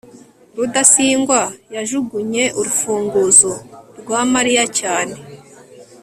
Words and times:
rudasingwa 0.55 1.39
yajugunye 1.75 2.43
urufunguzo 2.59 3.51
rwa 3.99 4.21
mariya 4.33 4.63
cyane 4.79 5.15